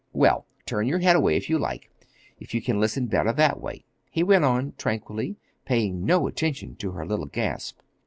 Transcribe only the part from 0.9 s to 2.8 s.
head away, if you like—if you can